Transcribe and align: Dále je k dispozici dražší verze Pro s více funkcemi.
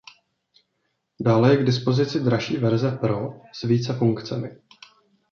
Dále 1.21 1.51
je 1.51 1.57
k 1.57 1.65
dispozici 1.65 2.19
dražší 2.19 2.57
verze 2.57 2.91
Pro 2.91 3.39
s 3.53 3.63
více 3.63 3.93
funkcemi. 3.93 4.59